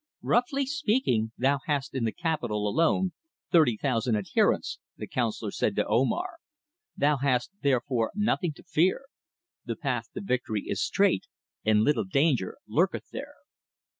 "Roughly 0.23 0.65
speaking, 0.65 1.31
thou 1.37 1.59
hast 1.67 1.93
in 1.93 2.05
the 2.05 2.11
capital 2.11 2.67
alone 2.67 3.11
thirty 3.51 3.77
thousand 3.77 4.15
adherents," 4.15 4.79
the 4.97 5.05
councillor 5.05 5.51
said 5.51 5.75
to 5.75 5.85
Omar. 5.85 6.37
"Thou 6.97 7.17
hast 7.17 7.51
therefore 7.61 8.11
nothing 8.15 8.51
to 8.53 8.63
fear. 8.63 9.01
The 9.65 9.75
path 9.75 10.11
to 10.15 10.21
victory 10.21 10.63
is 10.65 10.81
straight, 10.81 11.27
and 11.63 11.81
little 11.83 12.05
danger 12.05 12.57
lurketh 12.65 13.11
there." 13.11 13.35